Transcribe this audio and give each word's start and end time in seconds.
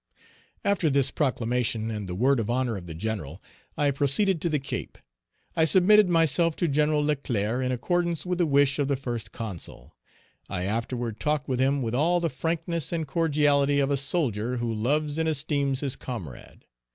After 0.65 0.89
this 0.89 1.11
proclamation 1.11 1.91
and 1.91 2.09
the 2.09 2.15
word 2.15 2.39
of 2.39 2.49
honor 2.49 2.75
of 2.75 2.87
the 2.87 2.95
general, 2.95 3.39
I 3.77 3.91
proceeded 3.91 4.41
to 4.41 4.49
the 4.49 4.57
Cape. 4.57 4.97
I 5.55 5.63
submitted 5.63 6.09
myself 6.09 6.55
to 6.55 6.67
Gen. 6.67 6.91
Leclerc 6.91 7.63
in 7.63 7.71
accordance 7.71 8.25
with 8.25 8.39
the 8.39 8.47
wish 8.47 8.79
of 8.79 8.87
the 8.87 8.95
First 8.95 9.31
Consul; 9.31 9.95
I 10.49 10.63
afterward 10.63 11.19
talked 11.19 11.47
with 11.47 11.59
him 11.59 11.83
with 11.83 11.93
all 11.93 12.19
the 12.19 12.29
frankness 12.31 12.91
and 12.91 13.05
cordiality 13.07 13.79
of 13.79 13.91
a 13.91 13.95
soldier 13.97 14.57
who 14.57 14.73
loves 14.73 15.19
and 15.19 15.29
esteems 15.29 15.81
his 15.81 15.95
comrade. 15.95 16.65